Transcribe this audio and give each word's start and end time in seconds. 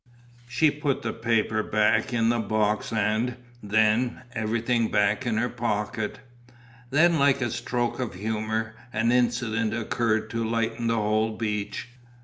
She 0.47 0.71
put 0.71 1.03
the 1.03 1.13
paper 1.13 1.61
back 1.61 2.11
in 2.11 2.29
the 2.29 2.39
box 2.39 2.91
and, 2.91 3.37
then, 3.61 4.23
everything 4.33 4.89
back 4.89 5.27
in 5.27 5.37
her 5.37 5.47
pocket. 5.47 6.19
Then, 6.89 7.19
like 7.19 7.39
a 7.39 7.51
stroke 7.51 7.99
of 7.99 8.15
humour, 8.15 8.73
an 8.91 9.11
incident 9.11 9.75
occurred 9.75 10.31
to 10.31 10.43
lighten 10.43 10.87
the 10.87 10.95
whole 10.95 11.37
beach. 11.37 11.89